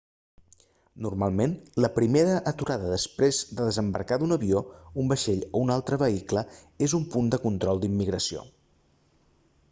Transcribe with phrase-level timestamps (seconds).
[1.05, 1.51] normalment
[1.83, 4.63] la primera aturada després de desembarcar d'un avió
[5.03, 6.43] un vaixell o un altre vehicle
[6.87, 8.43] és un punt de control d'immigració